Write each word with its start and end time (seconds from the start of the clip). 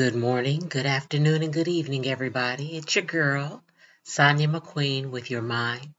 Good 0.00 0.16
morning, 0.16 0.60
good 0.66 0.86
afternoon, 0.86 1.42
and 1.42 1.52
good 1.52 1.68
evening, 1.68 2.06
everybody. 2.06 2.78
It's 2.78 2.96
your 2.96 3.04
girl, 3.04 3.62
Sonia 4.02 4.48
McQueen, 4.48 5.10
with 5.10 5.30
your 5.30 5.42
mind, 5.42 5.92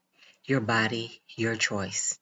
your 0.44 0.58
body, 0.58 1.22
your 1.36 1.54
choice. 1.54 2.18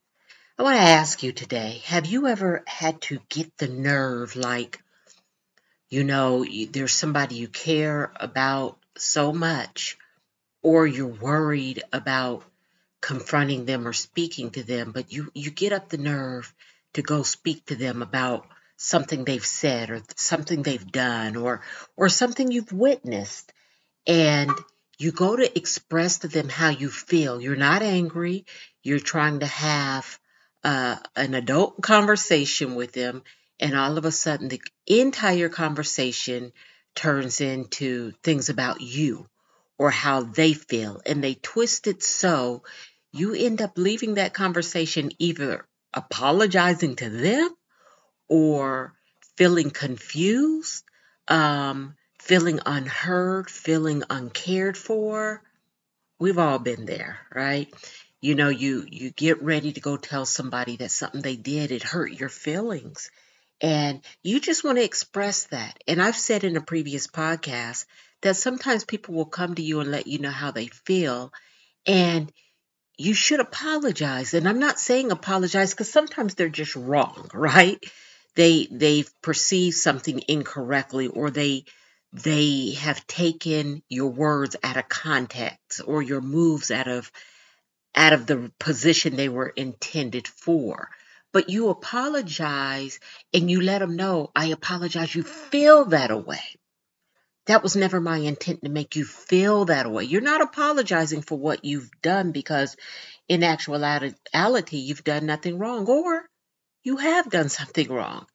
I 0.59 0.63
want 0.63 0.77
to 0.77 0.83
ask 0.83 1.23
you 1.23 1.33
today 1.33 1.81
have 1.87 2.05
you 2.05 2.27
ever 2.27 2.63
had 2.67 3.01
to 3.09 3.21
get 3.31 3.57
the 3.57 3.67
nerve 3.67 4.37
like, 4.37 4.83
you 5.89 6.05
know, 6.05 6.45
there's 6.71 6.93
somebody 6.93 7.37
you 7.37 7.49
care 7.49 8.13
about 8.17 8.77
so 8.99 9.33
much, 9.33 9.97
or 10.63 10.87
you're 10.87 11.07
worried 11.07 11.83
about 11.95 12.45
confronting 13.01 13.65
them 13.65 13.89
or 13.89 13.95
speaking 13.95 14.51
to 14.51 14.63
them, 14.63 14.93
but 14.93 15.11
you, 15.11 15.31
you 15.33 15.51
get 15.51 15.73
up 15.73 15.89
the 15.89 15.97
nerve 15.97 16.53
to 16.93 17.01
go 17.01 17.23
speak 17.23 17.65
to 17.65 17.75
them 17.75 18.03
about 18.03 18.47
something 18.83 19.25
they've 19.25 19.45
said 19.45 19.91
or 19.91 20.01
something 20.17 20.63
they've 20.63 20.91
done 20.91 21.37
or 21.37 21.61
or 21.97 22.09
something 22.09 22.51
you've 22.51 22.73
witnessed. 22.73 23.53
And 24.07 24.51
you 24.99 25.13
go 25.13 25.37
to 25.37 25.59
express 25.59 26.21
to 26.21 26.29
them 26.29 26.49
how 26.49 26.71
you 26.71 26.89
feel. 26.89 27.43
You're 27.43 27.57
not 27.57 27.83
angry. 27.83 28.47
You're 28.83 28.99
trying 28.99 29.41
to 29.41 29.47
have 29.47 30.19
uh, 30.65 30.97
an 31.15 31.35
adult 31.35 31.83
conversation 31.83 32.75
with 32.75 32.93
them. 32.93 33.23
And 33.61 33.77
all 33.77 33.99
of 33.99 34.07
a 34.07 34.11
sudden 34.11 34.49
the 34.49 34.63
entire 34.87 35.51
conversation 35.51 36.53
turns 36.95 37.43
into 37.43 38.13
things 38.23 38.49
about 38.49 38.81
you 38.81 39.27
or 39.79 39.91
how 39.91 40.23
they 40.23 40.55
feel. 40.55 41.03
And 41.05 41.23
they 41.23 41.35
twist 41.35 41.87
it 41.87 42.03
so 42.03 42.63
you 43.13 43.35
end 43.35 43.61
up 43.61 43.73
leaving 43.77 44.15
that 44.15 44.33
conversation 44.33 45.11
either 45.19 45.67
apologizing 45.93 46.97
to 46.97 47.11
them 47.11 47.51
or 48.31 48.95
feeling 49.37 49.71
confused, 49.71 50.85
um, 51.29 51.97
feeling 52.19 52.61
unheard, 52.65 53.51
feeling 53.51 54.05
uncared 54.09 54.79
for. 54.79 55.43
We've 56.19 56.39
all 56.39 56.59
been 56.59 56.87
there, 56.87 57.19
right? 57.35 57.69
You 58.23 58.35
know, 58.35 58.49
you 58.49 58.87
you 58.89 59.11
get 59.11 59.43
ready 59.43 59.73
to 59.73 59.81
go 59.81 59.97
tell 59.97 60.25
somebody 60.25 60.77
that 60.77 60.91
something 60.91 61.23
they 61.23 61.37
did 61.37 61.73
it 61.73 61.83
hurt 61.83 62.13
your 62.13 62.29
feelings. 62.29 63.11
And 63.61 64.01
you 64.23 64.41
just 64.41 64.65
want 64.65 64.79
to 64.79 64.85
express 64.85 65.45
that. 65.47 65.83
And 65.87 66.01
I've 66.01 66.17
said 66.17 66.45
in 66.45 66.57
a 66.57 66.63
previous 66.63 67.07
podcast 67.07 67.85
that 68.23 68.37
sometimes 68.37 68.85
people 68.85 69.15
will 69.15 69.27
come 69.27 69.55
to 69.55 69.63
you 69.63 69.81
and 69.81 69.91
let 69.91 70.07
you 70.07 70.19
know 70.19 70.31
how 70.31 70.51
they 70.51 70.69
feel. 70.69 71.33
And 71.87 72.33
you 72.97 73.15
should 73.15 73.41
apologize. 73.41 74.35
And 74.35 74.47
I'm 74.49 74.61
not 74.61 74.79
saying 74.79 75.11
apologize 75.11 75.73
because 75.73 75.91
sometimes 75.91 76.35
they're 76.35 76.49
just 76.49 76.77
wrong, 76.77 77.31
right? 77.35 77.83
They 78.35 78.69
they've 78.71 79.11
perceived 79.23 79.77
something 79.77 80.23
incorrectly 80.29 81.09
or 81.09 81.31
they 81.31 81.65
they 82.13 82.73
have 82.73 83.07
taken 83.07 83.83
your 83.89 84.11
words 84.11 84.57
out 84.63 84.77
of 84.77 84.89
context 84.89 85.81
or 85.87 86.03
your 86.03 86.21
moves 86.21 86.71
out 86.71 86.89
of 86.89 87.11
out 87.95 88.13
of 88.13 88.27
the 88.27 88.53
position 88.59 89.17
they 89.17 89.29
were 89.29 89.49
intended 89.49 90.27
for. 90.27 90.91
But 91.33 91.49
you 91.49 91.69
apologize 91.69 92.99
and 93.33 93.51
you 93.51 93.61
let 93.61 93.79
them 93.79 93.97
know 93.97 94.31
i 94.35 94.47
apologize. 94.47 95.15
You 95.15 95.23
feel 95.23 95.87
that 95.87 96.27
way 96.27 96.43
that 97.51 97.65
was 97.65 97.75
never 97.75 98.01
my 98.01 98.19
intent 98.19 98.63
to 98.63 98.71
make 98.71 98.95
you 98.95 99.05
feel 99.05 99.65
that 99.65 99.91
way. 99.91 100.05
You're 100.05 100.21
not 100.21 100.41
apologizing 100.41 101.23
for 101.23 101.37
what 101.37 101.65
you've 101.65 101.91
done 102.01 102.31
because 102.31 102.77
in 103.29 103.43
actuality 103.43 104.77
you've 104.77 105.03
done 105.03 105.27
nothing 105.27 105.59
wrong 105.59 105.85
or 105.87 106.30
you 106.83 106.97
have 106.97 107.31
done 107.31 107.49
something 107.49 107.89
wrong. 107.89 108.27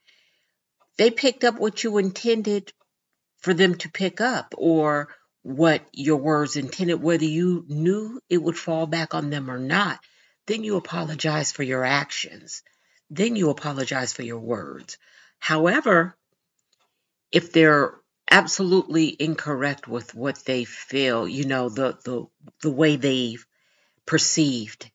They 0.97 1.11
picked 1.11 1.43
up 1.43 1.59
what 1.59 1.83
you 1.83 1.97
intended 1.97 2.71
for 3.39 3.53
them 3.53 3.75
to 3.75 3.89
pick 3.89 4.21
up 4.21 4.53
or 4.57 5.09
what 5.41 5.85
your 5.91 6.17
words 6.17 6.55
intended, 6.55 7.01
whether 7.01 7.25
you 7.25 7.65
knew 7.67 8.19
it 8.29 8.41
would 8.41 8.57
fall 8.57 8.87
back 8.87 9.13
on 9.13 9.29
them 9.29 9.51
or 9.51 9.59
not. 9.59 9.99
Then 10.47 10.63
you 10.63 10.77
apologize 10.77 11.51
for 11.51 11.63
your 11.63 11.83
actions. 11.83 12.63
Then 13.09 13.35
you 13.35 13.49
apologize 13.49 14.13
for 14.13 14.23
your 14.23 14.39
words. 14.39 14.97
However, 15.39 16.15
if 17.31 17.51
they're 17.51 17.93
absolutely 18.31 19.15
incorrect 19.19 19.87
with 19.87 20.15
what 20.15 20.43
they 20.45 20.63
feel, 20.65 21.27
you 21.27 21.45
know, 21.45 21.69
the 21.69 21.97
the 22.03 22.25
the 22.61 22.71
way 22.71 22.95
they've 22.95 23.45
perceived 24.05 24.89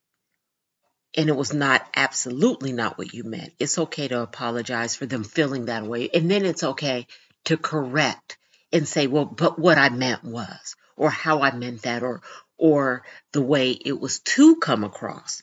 and 1.16 1.28
it 1.28 1.37
was 1.37 1.53
not 1.53 1.87
absolutely 1.94 2.72
not 2.72 2.97
what 2.97 3.12
you 3.12 3.25
meant. 3.25 3.53
It's 3.59 3.78
okay 3.78 4.09
to 4.09 4.22
apologize 4.22 4.94
for 4.94 5.06
them 5.06 5.25
feeling 5.25 5.66
that 5.66 5.84
way. 5.84 6.09
And 6.12 6.31
then 6.31 6.44
it's 6.44 6.62
okay 6.62 7.06
to 7.47 7.56
correct 7.56 8.38
and 8.72 8.87
say, 8.87 9.06
well, 9.06 9.25
but 9.25 9.59
what 9.59 9.78
I 9.78 9.88
meant 9.88 10.22
was, 10.25 10.76
or 10.97 11.10
how 11.10 11.43
I 11.43 11.53
meant 11.53 11.82
that, 11.82 12.03
or 12.03 12.22
or 12.56 13.04
the 13.32 13.41
way 13.41 13.70
it 13.70 13.99
was 13.99 14.20
to 14.20 14.56
come 14.56 14.84
across. 14.84 15.43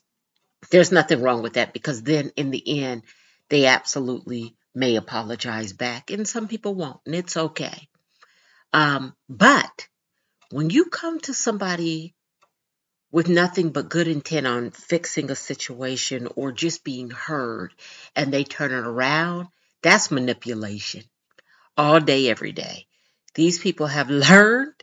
There's 0.70 0.92
nothing 0.92 1.22
wrong 1.22 1.42
with 1.42 1.54
that 1.54 1.74
because 1.74 2.04
then 2.04 2.32
in 2.36 2.52
the 2.52 2.84
end, 2.84 3.04
they 3.50 3.66
absolutely 3.66 4.56
may 4.76 4.96
apologize 4.96 5.74
back, 5.74 6.12
and 6.12 6.28
some 6.28 6.48
people 6.48 6.76
won't, 6.76 7.00
and 7.06 7.16
it's 7.16 7.36
okay. 7.36 7.90
Um, 8.72 9.16
but 9.28 9.88
when 10.52 10.70
you 10.70 10.86
come 10.86 11.20
to 11.22 11.34
somebody 11.34 12.14
with 13.12 13.30
nothing 13.30 13.70
but 13.70 13.90
good 13.90 14.08
intent 14.08 14.46
on 14.48 14.72
fixing 14.72 15.32
a 15.32 15.36
situation 15.36 16.28
or 16.36 16.52
just 16.52 16.84
being 16.84 17.10
heard 17.10 17.74
and 18.16 18.32
they 18.34 18.44
turn 18.44 18.72
it 18.72 18.86
around, 18.86 19.48
that's 19.82 20.12
manipulation 20.12 21.04
all 21.78 22.00
day, 22.00 22.30
every 22.30 22.52
day. 22.52 22.88
These 23.36 23.60
people 23.60 23.88
have 23.88 24.10
learned 24.30 24.74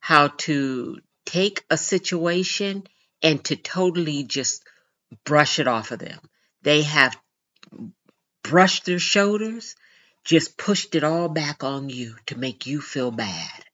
how 0.00 0.28
to 0.28 0.98
take 1.24 1.64
a 1.70 1.76
situation 1.76 2.84
and 3.22 3.44
to 3.44 3.56
totally 3.56 4.24
just 4.24 4.62
brush 5.24 5.58
it 5.58 5.68
off 5.68 5.90
of 5.90 5.98
them. 5.98 6.18
They 6.62 6.82
have 6.82 7.16
brushed 8.42 8.86
their 8.86 8.98
shoulders, 8.98 9.76
just 10.24 10.56
pushed 10.56 10.94
it 10.94 11.04
all 11.04 11.28
back 11.28 11.64
on 11.64 11.88
you 11.88 12.16
to 12.26 12.38
make 12.38 12.66
you 12.66 12.80
feel 12.80 13.10
bad. 13.10 13.64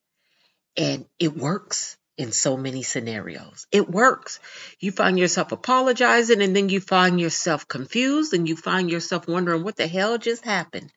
And 0.76 1.06
it 1.18 1.36
works 1.36 1.96
in 2.16 2.32
so 2.32 2.56
many 2.56 2.82
scenarios. 2.82 3.66
It 3.72 3.88
works. 3.88 4.38
You 4.78 4.92
find 4.92 5.18
yourself 5.18 5.52
apologizing 5.52 6.42
and 6.42 6.54
then 6.54 6.68
you 6.68 6.80
find 6.80 7.20
yourself 7.20 7.66
confused 7.66 8.34
and 8.34 8.48
you 8.48 8.56
find 8.56 8.90
yourself 8.90 9.26
wondering 9.26 9.64
what 9.64 9.76
the 9.76 9.86
hell 9.86 10.18
just 10.18 10.44
happened 10.44 10.92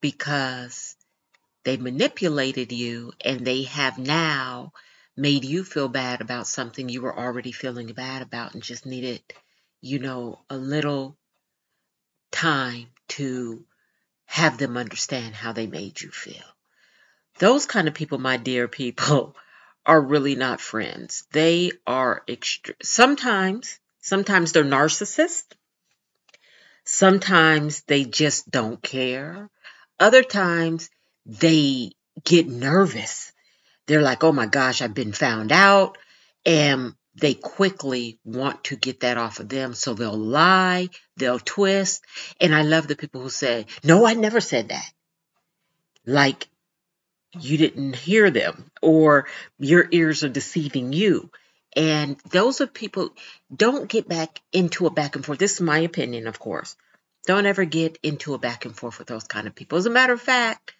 because 0.00 0.96
they 1.64 1.76
manipulated 1.76 2.72
you 2.72 3.12
and 3.24 3.44
they 3.44 3.64
have 3.64 3.98
now 3.98 4.72
made 5.16 5.44
you 5.44 5.62
feel 5.62 5.88
bad 5.88 6.20
about 6.20 6.46
something 6.46 6.88
you 6.88 7.02
were 7.02 7.16
already 7.16 7.52
feeling 7.52 7.88
bad 7.88 8.22
about 8.22 8.54
and 8.54 8.62
just 8.62 8.86
needed, 8.86 9.22
you 9.80 9.98
know, 9.98 10.40
a 10.48 10.56
little 10.56 11.16
time 12.32 12.86
to 13.08 13.64
have 14.24 14.58
them 14.58 14.76
understand 14.76 15.34
how 15.34 15.52
they 15.52 15.66
made 15.66 16.00
you 16.00 16.10
feel. 16.10 16.44
Those 17.38 17.66
kind 17.66 17.88
of 17.88 17.94
people, 17.94 18.18
my 18.18 18.36
dear 18.36 18.68
people, 18.68 19.36
are 19.90 20.00
really 20.00 20.36
not 20.36 20.60
friends. 20.60 21.26
They 21.32 21.72
are 21.84 22.22
extre- 22.28 22.80
sometimes 22.80 23.80
sometimes 24.00 24.52
they're 24.52 24.62
narcissists. 24.62 25.52
Sometimes 26.84 27.82
they 27.88 28.04
just 28.04 28.48
don't 28.48 28.80
care. 28.80 29.50
Other 29.98 30.22
times 30.22 30.90
they 31.26 31.90
get 32.22 32.46
nervous. 32.46 33.32
They're 33.86 34.00
like, 34.00 34.22
"Oh 34.22 34.30
my 34.30 34.46
gosh, 34.46 34.80
I've 34.80 34.94
been 34.94 35.12
found 35.12 35.50
out." 35.50 35.98
And 36.46 36.94
they 37.16 37.34
quickly 37.34 38.20
want 38.24 38.62
to 38.64 38.76
get 38.76 39.00
that 39.00 39.18
off 39.18 39.40
of 39.40 39.48
them. 39.48 39.74
So 39.74 39.94
they'll 39.94 40.16
lie, 40.16 40.88
they'll 41.16 41.40
twist. 41.40 42.04
And 42.40 42.54
I 42.54 42.62
love 42.62 42.86
the 42.86 42.94
people 42.94 43.20
who 43.20 43.30
say, 43.30 43.66
No, 43.82 44.06
I 44.06 44.14
never 44.14 44.40
said 44.40 44.68
that. 44.68 44.88
Like 46.06 46.48
you 47.38 47.58
didn't 47.58 47.94
hear 47.94 48.30
them 48.30 48.70
or 48.82 49.26
your 49.58 49.86
ears 49.90 50.24
are 50.24 50.28
deceiving 50.28 50.92
you. 50.92 51.30
And 51.76 52.18
those 52.30 52.60
are 52.60 52.66
people, 52.66 53.10
don't 53.54 53.88
get 53.88 54.08
back 54.08 54.40
into 54.52 54.86
a 54.86 54.90
back 54.90 55.14
and 55.14 55.24
forth. 55.24 55.38
This 55.38 55.54
is 55.54 55.60
my 55.60 55.78
opinion, 55.80 56.26
of 56.26 56.38
course. 56.38 56.76
Don't 57.26 57.46
ever 57.46 57.64
get 57.64 57.98
into 58.02 58.34
a 58.34 58.38
back 58.38 58.64
and 58.64 58.76
forth 58.76 58.98
with 58.98 59.06
those 59.06 59.24
kind 59.24 59.46
of 59.46 59.54
people. 59.54 59.78
As 59.78 59.86
a 59.86 59.90
matter 59.90 60.12
of 60.12 60.20
fact, 60.20 60.74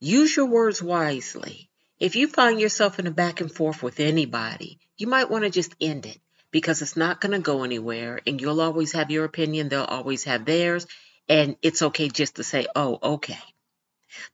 use 0.00 0.34
your 0.34 0.46
words 0.46 0.82
wisely. 0.82 1.68
If 1.98 2.16
you 2.16 2.28
find 2.28 2.60
yourself 2.60 2.98
in 2.98 3.06
a 3.06 3.10
back 3.10 3.40
and 3.40 3.52
forth 3.52 3.82
with 3.82 4.00
anybody, 4.00 4.78
you 4.96 5.06
might 5.06 5.30
want 5.30 5.44
to 5.44 5.50
just 5.50 5.74
end 5.80 6.06
it 6.06 6.18
because 6.50 6.80
it's 6.80 6.96
not 6.96 7.20
going 7.20 7.32
to 7.32 7.38
go 7.38 7.64
anywhere 7.64 8.20
and 8.26 8.40
you'll 8.40 8.60
always 8.60 8.92
have 8.92 9.10
your 9.10 9.24
opinion. 9.24 9.68
They'll 9.68 9.84
always 9.84 10.24
have 10.24 10.44
theirs. 10.44 10.86
And 11.28 11.56
it's 11.60 11.82
okay 11.82 12.08
just 12.08 12.36
to 12.36 12.44
say, 12.44 12.66
oh, 12.74 12.98
okay. 13.02 13.38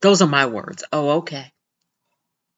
Those 0.01 0.21
are 0.21 0.27
my 0.29 0.47
words. 0.47 0.83
Oh, 0.93 1.09
okay. 1.19 1.51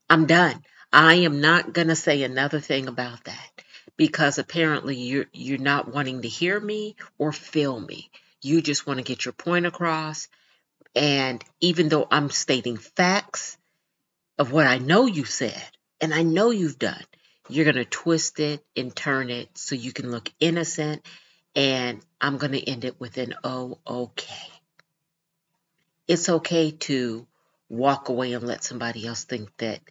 I'm 0.10 0.26
done. 0.28 0.62
I 0.94 1.16
am 1.16 1.42
not 1.42 1.74
going 1.74 1.90
to 1.90 1.96
say 1.96 2.24
another 2.24 2.60
thing 2.60 2.88
about 2.88 3.26
that 3.26 3.52
because 3.98 4.40
apparently 4.40 4.98
you're 4.98 5.28
you're 5.34 5.58
not 5.60 5.94
wanting 5.94 6.22
to 6.24 6.28
hear 6.28 6.60
me 6.60 6.96
or 7.18 7.34
feel 7.34 7.80
me. 7.80 8.10
You 8.42 8.62
just 8.62 8.88
want 8.88 9.00
to 9.00 9.04
get 9.04 9.26
your 9.26 9.34
point 9.34 9.66
across 9.68 10.28
And 10.96 11.44
even 11.62 11.90
though 11.90 12.08
I'm 12.12 12.30
stating 12.32 12.78
facts 12.78 13.58
of 14.40 14.52
what 14.52 14.68
I 14.68 14.80
know 14.80 15.06
you 15.08 15.26
said 15.26 15.64
and 16.02 16.14
I 16.14 16.24
know 16.24 16.52
you've 16.52 16.80
done, 16.80 17.04
you're 17.50 17.66
going 17.66 17.76
to 17.78 17.86
twist 17.86 18.40
it 18.40 18.64
and 18.76 18.96
turn 18.96 19.30
it 19.30 19.50
so 19.58 19.76
you 19.76 19.94
can 19.94 20.12
look 20.12 20.32
innocent. 20.40 21.06
And 21.56 22.02
I'm 22.22 22.38
going 22.38 22.54
to 22.54 22.70
end 22.70 22.86
it 22.86 23.00
with 23.00 23.18
an 23.18 23.36
oh, 23.44 23.80
okay. 23.88 24.50
It's 26.08 26.30
okay 26.30 26.72
to 26.72 27.28
walk 27.70 28.10
away 28.10 28.34
and 28.34 28.46
let 28.46 28.64
somebody 28.64 29.08
else 29.08 29.24
think 29.24 29.50
that 29.58 29.82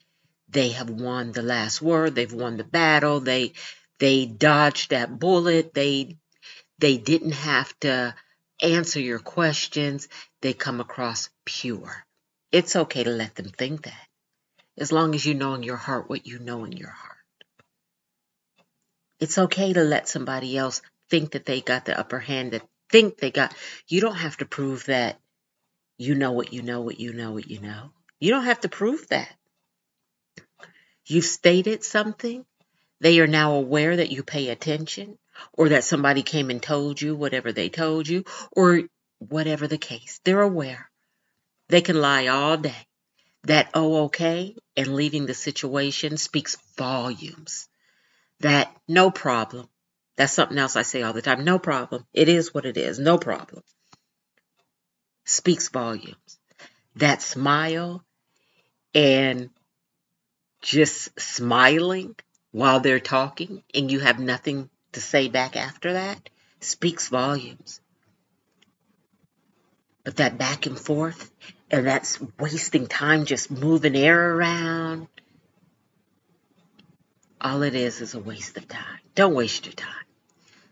they 0.49 0.71
have 0.71 0.91
won 0.91 1.33
the 1.33 1.43
last 1.43 1.83
word, 1.83 2.15
they've 2.15 2.33
won 2.33 2.57
the 2.57 2.65
battle, 2.65 3.21
they 3.21 3.53
they 3.99 4.27
dodged 4.27 4.91
that 4.91 5.19
bullet, 5.19 5.75
they 5.75 6.17
they 6.79 6.99
didn't 6.99 7.33
have 7.33 7.79
to 7.81 8.15
answer 8.61 9.01
your 9.01 9.19
questions, 9.19 10.09
they 10.41 10.53
come 10.53 10.81
across 10.81 11.31
pure. 11.45 12.05
It's 12.53 12.77
okay 12.77 13.03
to 13.03 13.11
let 13.11 13.35
them 13.35 13.49
think 13.49 13.83
that. 13.85 14.09
As 14.79 14.93
long 14.93 15.15
as 15.15 15.27
you 15.27 15.35
know 15.35 15.55
in 15.55 15.63
your 15.63 15.77
heart 15.77 16.09
what 16.09 16.27
you 16.27 16.39
know 16.39 16.65
in 16.65 16.73
your 16.73 16.91
heart. 16.91 17.15
It's 19.19 19.39
okay 19.39 19.73
to 19.73 19.83
let 19.83 20.09
somebody 20.09 20.57
else 20.57 20.83
think 21.11 21.33
that 21.33 21.47
they 21.47 21.61
got 21.61 21.85
the 21.85 21.99
upper 21.99 22.19
hand, 22.19 22.53
that 22.53 22.63
think 22.91 23.19
they 23.19 23.31
got. 23.31 23.55
You 23.89 24.01
don't 24.01 24.17
have 24.17 24.37
to 24.39 24.45
prove 24.45 24.85
that 24.87 25.19
you 25.97 26.15
know 26.15 26.33
what 26.33 26.53
you 26.53 26.63
know, 26.63 26.81
what 26.81 26.99
you 26.99 27.13
know, 27.13 27.33
what 27.33 27.49
you 27.49 27.61
know. 27.61 27.91
You 28.19 28.31
don't 28.31 28.45
have 28.45 28.61
to 28.61 28.69
prove 28.69 29.07
that. 29.09 29.35
You've 31.07 31.25
stated 31.25 31.85
something. 31.85 32.45
They 33.01 33.21
are 33.21 33.27
now 33.27 33.55
aware 33.55 33.97
that 33.97 34.11
you 34.11 34.23
pay 34.23 34.49
attention 34.49 35.19
or 35.53 35.71
that 35.71 35.85
somebody 35.85 36.23
came 36.23 36.51
and 36.51 36.63
told 36.63 37.01
you 37.01 37.15
whatever 37.15 37.53
they 37.53 37.69
told 37.69 38.09
you 38.09 38.25
or 38.53 38.83
whatever 39.19 39.67
the 39.67 39.79
case. 39.79 40.21
They're 40.25 40.41
aware. 40.41 40.91
They 41.69 41.83
can 41.83 42.01
lie 42.01 42.29
all 42.29 42.57
day. 42.57 42.87
That 43.45 43.71
oh 43.75 44.05
okay 44.05 44.57
and 44.77 44.95
leaving 44.95 45.27
the 45.27 45.35
situation 45.35 46.17
speaks 46.17 46.57
volumes. 46.79 47.69
That 48.41 48.75
no 48.89 49.11
problem. 49.11 49.69
That's 50.17 50.33
something 50.33 50.57
else 50.57 50.77
I 50.77 50.83
say 50.83 51.03
all 51.03 51.13
the 51.13 51.23
time. 51.23 51.45
No 51.45 51.59
problem. 51.59 52.07
It 52.15 52.29
is 52.29 52.55
what 52.55 52.65
it 52.65 52.77
is. 52.77 52.99
No 52.99 53.19
problem 53.19 53.63
speaks 55.25 55.69
volumes. 55.69 56.39
That 56.97 57.23
smile 57.23 58.05
and 58.95 59.51
just 60.63 61.19
smiling 61.21 62.17
while 62.53 62.81
they're 62.81 63.01
talking 63.01 63.63
and 63.75 63.91
you 63.91 64.01
have 64.01 64.19
nothing 64.19 64.71
to 64.93 65.01
say 65.01 65.29
back 65.29 65.57
after 65.57 65.95
that 65.95 66.31
speaks 66.61 67.09
volumes. 67.09 67.81
But 70.05 70.17
that 70.17 70.39
back 70.39 70.67
and 70.67 70.79
forth 70.79 71.31
and 71.71 71.87
that's 71.87 72.19
wasting 72.39 72.87
time 72.87 73.25
just 73.25 73.51
moving 73.51 73.97
air 73.97 74.35
around. 74.35 75.09
All 77.41 77.63
it 77.63 77.75
is 77.75 78.01
is 78.01 78.15
a 78.15 78.21
waste 78.21 78.57
of 78.57 78.69
time. 78.69 79.01
Don't 79.15 79.35
waste 79.35 79.67
your 79.67 79.75
time. 79.75 79.89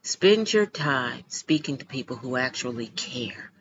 Spend 0.03 0.53
your 0.53 0.67
time 0.67 1.25
speaking 1.29 1.79
to 1.79 1.85
people 1.85 2.17
who 2.17 2.37
actually 2.37 2.87
care 2.89 3.52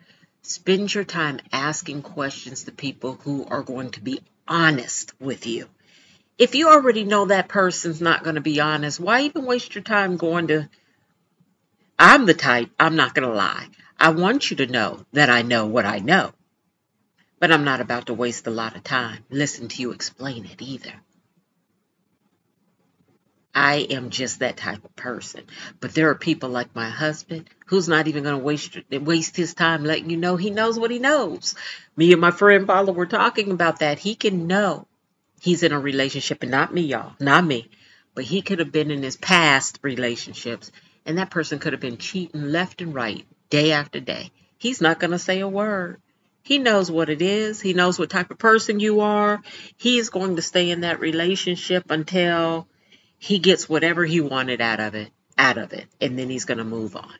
Spend 0.43 0.93
your 0.93 1.03
time 1.03 1.39
asking 1.51 2.01
questions 2.01 2.63
to 2.63 2.71
people 2.71 3.13
who 3.13 3.45
are 3.45 3.61
going 3.61 3.91
to 3.91 4.01
be 4.01 4.21
honest 4.47 5.13
with 5.19 5.45
you. 5.45 5.69
If 6.37 6.55
you 6.55 6.69
already 6.69 7.03
know 7.03 7.25
that 7.25 7.47
person's 7.47 8.01
not 8.01 8.23
going 8.23 8.35
to 8.35 8.41
be 8.41 8.59
honest, 8.59 8.99
why 8.99 9.21
even 9.21 9.45
waste 9.45 9.75
your 9.75 9.83
time 9.83 10.17
going 10.17 10.47
to. 10.47 10.67
I'm 11.99 12.25
the 12.25 12.33
type, 12.33 12.71
I'm 12.79 12.95
not 12.95 13.13
going 13.13 13.27
to 13.29 13.35
lie. 13.35 13.67
I 13.99 14.09
want 14.09 14.49
you 14.49 14.57
to 14.57 14.65
know 14.65 15.05
that 15.13 15.29
I 15.29 15.43
know 15.43 15.67
what 15.67 15.85
I 15.85 15.99
know. 15.99 16.33
But 17.39 17.51
I'm 17.51 17.63
not 17.63 17.79
about 17.79 18.07
to 18.07 18.15
waste 18.15 18.47
a 18.47 18.51
lot 18.51 18.75
of 18.75 18.83
time. 18.83 19.23
listening 19.29 19.69
to 19.69 19.81
you 19.81 19.91
explain 19.91 20.45
it 20.45 20.59
either. 20.61 20.93
I 23.53 23.87
am 23.89 24.09
just 24.09 24.39
that 24.39 24.57
type 24.57 24.83
of 24.85 24.95
person. 24.95 25.43
But 25.79 25.93
there 25.93 26.09
are 26.09 26.15
people 26.15 26.49
like 26.49 26.73
my 26.75 26.89
husband 26.89 27.49
who's 27.65 27.89
not 27.89 28.07
even 28.07 28.23
going 28.23 28.37
to 28.37 28.43
waste 28.43 28.77
waste 28.91 29.35
his 29.35 29.53
time 29.53 29.83
letting 29.83 30.09
you 30.09 30.17
know 30.17 30.37
he 30.37 30.49
knows 30.49 30.79
what 30.79 30.91
he 30.91 30.99
knows. 30.99 31.55
Me 31.97 32.11
and 32.11 32.21
my 32.21 32.31
friend 32.31 32.65
Paula 32.65 32.93
were 32.93 33.05
talking 33.05 33.51
about 33.51 33.79
that. 33.79 33.99
He 33.99 34.15
can 34.15 34.47
know 34.47 34.87
he's 35.41 35.63
in 35.63 35.73
a 35.73 35.79
relationship, 35.79 36.43
and 36.43 36.51
not 36.51 36.73
me, 36.73 36.81
y'all, 36.81 37.13
not 37.19 37.43
me. 37.43 37.69
But 38.15 38.25
he 38.25 38.41
could 38.41 38.59
have 38.59 38.71
been 38.71 38.91
in 38.91 39.03
his 39.03 39.17
past 39.17 39.79
relationships, 39.81 40.71
and 41.05 41.17
that 41.17 41.29
person 41.29 41.59
could 41.59 41.73
have 41.73 41.81
been 41.81 41.97
cheating 41.97 42.51
left 42.51 42.81
and 42.81 42.93
right, 42.93 43.25
day 43.49 43.71
after 43.71 43.99
day. 43.99 44.31
He's 44.57 44.81
not 44.81 44.99
going 44.99 45.11
to 45.11 45.19
say 45.19 45.39
a 45.39 45.47
word. 45.47 46.01
He 46.43 46.57
knows 46.57 46.89
what 46.89 47.09
it 47.09 47.21
is. 47.21 47.61
He 47.61 47.73
knows 47.73 47.99
what 47.99 48.09
type 48.09 48.31
of 48.31 48.37
person 48.37 48.79
you 48.79 49.01
are. 49.01 49.41
He 49.77 49.97
is 49.97 50.09
going 50.09 50.35
to 50.37 50.41
stay 50.41 50.69
in 50.69 50.81
that 50.81 50.99
relationship 50.99 51.91
until 51.91 52.67
he 53.21 53.37
gets 53.37 53.69
whatever 53.69 54.03
he 54.03 54.19
wanted 54.19 54.61
out 54.61 54.79
of 54.79 54.95
it, 54.95 55.11
out 55.37 55.59
of 55.59 55.73
it, 55.73 55.85
and 56.01 56.17
then 56.17 56.27
he's 56.27 56.45
going 56.45 56.57
to 56.57 56.63
move 56.63 56.95
on. 56.95 57.13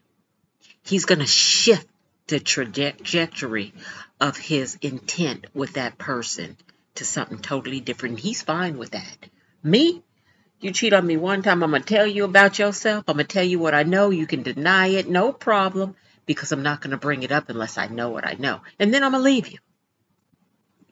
He's 0.82 1.06
going 1.06 1.20
to 1.20 1.28
shift 1.28 1.88
the 2.26 2.40
trajectory 2.40 3.72
of 4.20 4.36
his 4.36 4.80
intent 4.82 5.46
with 5.54 5.74
that 5.74 6.00
person 6.00 6.58
to 6.96 7.06
something 7.06 7.38
totally 7.38 7.82
different. 7.82 8.20
He's 8.20 8.42
fine 8.42 8.80
with 8.80 8.92
that. 8.92 9.30
Me, 9.62 10.02
you 10.60 10.72
cheat 10.72 10.94
on 10.94 11.06
me 11.06 11.18
one 11.18 11.44
time, 11.44 11.62
I'm 11.62 11.70
going 11.70 11.84
to 11.84 11.94
tell 11.94 12.08
you 12.08 12.24
about 12.24 12.58
yourself. 12.58 13.04
I'm 13.08 13.18
going 13.18 13.28
to 13.28 13.34
tell 13.34 13.44
you 13.44 13.60
what 13.60 13.76
I 13.76 13.84
know. 13.84 14.10
You 14.10 14.26
can 14.26 14.42
deny 14.42 14.88
it, 14.88 15.08
no 15.08 15.32
problem, 15.32 15.96
because 16.26 16.52
I'm 16.52 16.64
not 16.64 16.82
going 16.82 16.92
to 16.92 16.98
bring 16.98 17.22
it 17.22 17.32
up 17.32 17.50
unless 17.50 17.78
I 17.78 17.86
know 17.86 18.10
what 18.10 18.26
I 18.26 18.34
know. 18.40 18.62
And 18.80 18.92
then 18.92 19.04
I'm 19.04 19.12
going 19.12 19.24
to 19.24 19.30
leave 19.30 19.50
you. 19.50 19.60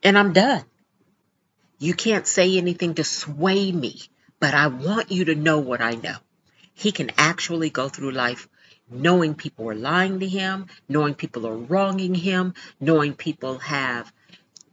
And 0.04 0.16
I'm 0.16 0.32
done. 0.32 0.62
You 1.80 1.94
can't 1.94 2.28
say 2.28 2.56
anything 2.58 2.94
to 2.94 3.02
sway 3.02 3.72
me 3.72 3.98
but 4.40 4.54
I 4.54 4.66
want 4.66 5.12
you 5.12 5.26
to 5.26 5.34
know 5.34 5.58
what 5.58 5.80
I 5.80 5.94
know. 5.94 6.16
He 6.74 6.92
can 6.92 7.12
actually 7.18 7.70
go 7.70 7.88
through 7.88 8.12
life 8.12 8.48
knowing 8.90 9.34
people 9.34 9.68
are 9.70 9.74
lying 9.74 10.20
to 10.20 10.26
him, 10.26 10.66
knowing 10.88 11.14
people 11.14 11.46
are 11.46 11.56
wronging 11.56 12.14
him, 12.14 12.54
knowing 12.80 13.14
people 13.14 13.58
have 13.58 14.12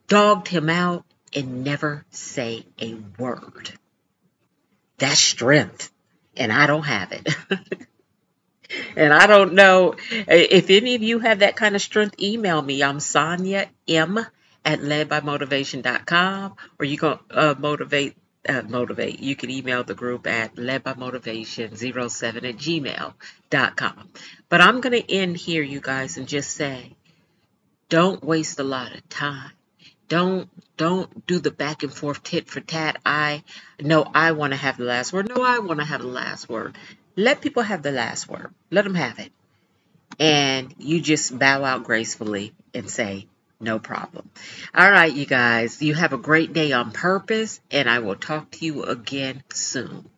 dogged 0.07 0.47
him 0.47 0.69
out, 0.69 1.05
and 1.35 1.63
never 1.63 2.05
say 2.09 2.65
a 2.81 2.95
word. 3.19 3.71
That's 4.97 5.19
strength, 5.19 5.91
and 6.35 6.51
I 6.51 6.65
don't 6.65 6.83
have 6.83 7.11
it. 7.11 7.27
and 8.95 9.13
I 9.13 9.27
don't 9.27 9.53
know 9.53 9.95
if 10.09 10.69
any 10.69 10.95
of 10.95 11.03
you 11.03 11.19
have 11.19 11.39
that 11.39 11.55
kind 11.55 11.75
of 11.75 11.81
strength. 11.81 12.19
Email 12.19 12.61
me. 12.61 12.81
I'm 12.81 12.99
Sonia 12.99 13.69
M 13.87 14.17
at 14.65 14.79
ledbymotivation.com, 14.79 16.55
or 16.79 16.85
you 16.85 16.97
can 16.97 17.19
uh, 17.29 17.55
motivate 17.59 18.15
uh, 18.49 18.63
motivate, 18.63 19.19
you 19.21 19.35
can 19.35 19.49
email 19.51 19.83
the 19.83 19.95
group 19.95 20.27
at 20.27 20.55
ledbymotivation07 20.55 22.35
at 22.37 22.57
gmail.com. 22.57 24.09
But 24.49 24.61
I'm 24.61 24.81
going 24.81 25.01
to 25.01 25.13
end 25.13 25.37
here, 25.37 25.63
you 25.63 25.81
guys, 25.81 26.17
and 26.17 26.27
just 26.27 26.51
say, 26.51 26.95
don't 27.89 28.23
waste 28.23 28.59
a 28.59 28.63
lot 28.63 28.95
of 28.95 29.07
time. 29.09 29.51
Don't 30.09 30.49
don't 30.77 31.27
do 31.27 31.39
the 31.39 31.51
back 31.51 31.83
and 31.83 31.93
forth 31.93 32.23
tit 32.23 32.49
for 32.49 32.61
tat. 32.61 32.97
I 33.05 33.43
know 33.81 34.03
I 34.13 34.33
want 34.33 34.53
to 34.53 34.57
have 34.57 34.77
the 34.77 34.85
last 34.85 35.13
word. 35.13 35.29
No, 35.29 35.43
I 35.43 35.59
want 35.59 35.79
to 35.79 35.85
have 35.85 36.01
the 36.01 36.07
last 36.07 36.49
word. 36.49 36.77
Let 37.15 37.41
people 37.41 37.63
have 37.63 37.83
the 37.83 37.91
last 37.91 38.29
word. 38.29 38.53
Let 38.71 38.83
them 38.85 38.95
have 38.95 39.19
it. 39.19 39.31
And 40.19 40.73
you 40.79 41.01
just 41.01 41.37
bow 41.37 41.63
out 41.63 41.83
gracefully 41.85 42.53
and 42.73 42.89
say, 42.89 43.27
no 43.59 43.79
problem. 43.79 44.29
All 44.75 44.89
right, 44.89 45.11
you 45.11 45.25
guys. 45.25 45.81
You 45.81 45.95
have 45.95 46.13
a 46.13 46.17
great 46.17 46.53
day 46.53 46.71
on 46.73 46.91
purpose, 46.91 47.59
and 47.71 47.89
I 47.89 47.99
will 47.99 48.15
talk 48.15 48.51
to 48.51 48.65
you 48.65 48.83
again 48.83 49.43
soon. 49.51 50.09